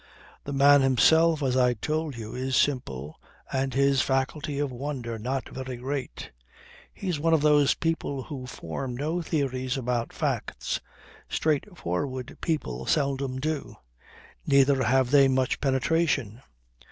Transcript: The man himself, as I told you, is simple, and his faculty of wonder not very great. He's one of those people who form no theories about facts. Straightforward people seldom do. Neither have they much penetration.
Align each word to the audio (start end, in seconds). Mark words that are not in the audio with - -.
The 0.45 0.51
man 0.51 0.81
himself, 0.81 1.43
as 1.43 1.55
I 1.55 1.75
told 1.75 2.17
you, 2.17 2.33
is 2.33 2.55
simple, 2.55 3.19
and 3.53 3.71
his 3.75 4.01
faculty 4.01 4.57
of 4.57 4.71
wonder 4.71 5.19
not 5.19 5.49
very 5.49 5.77
great. 5.77 6.31
He's 6.91 7.19
one 7.19 7.35
of 7.35 7.41
those 7.43 7.75
people 7.75 8.23
who 8.23 8.47
form 8.47 8.97
no 8.97 9.21
theories 9.21 9.77
about 9.77 10.11
facts. 10.11 10.81
Straightforward 11.29 12.35
people 12.41 12.87
seldom 12.87 13.37
do. 13.39 13.75
Neither 14.47 14.81
have 14.85 15.11
they 15.11 15.27
much 15.27 15.61
penetration. 15.61 16.41